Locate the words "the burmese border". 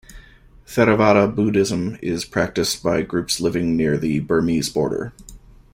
3.99-5.13